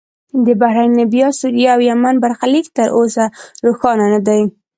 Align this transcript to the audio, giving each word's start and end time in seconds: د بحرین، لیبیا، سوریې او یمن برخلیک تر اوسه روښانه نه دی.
د 0.45 0.47
بحرین، 0.61 0.91
لیبیا، 0.99 1.27
سوریې 1.39 1.67
او 1.75 1.79
یمن 1.89 2.15
برخلیک 2.23 2.65
تر 2.77 2.87
اوسه 2.97 3.25
روښانه 3.65 4.05
نه 4.13 4.19
دی. 4.27 4.41